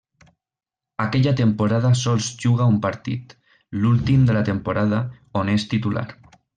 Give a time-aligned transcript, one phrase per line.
[1.03, 3.37] Aquella temporada sols juga un partit,
[3.85, 5.07] l'últim de la temporada,
[5.43, 6.09] on és titular.